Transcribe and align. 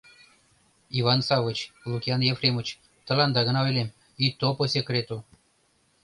Иван 0.99 1.19
Саввич, 1.27 1.59
Лукиан 1.91 2.21
Ефремыч, 2.33 2.67
тыланда 3.05 3.41
гына 3.47 3.59
ойлем, 3.65 3.89
ито 4.25 4.47
по 4.57 4.63
секрету... 4.73 5.17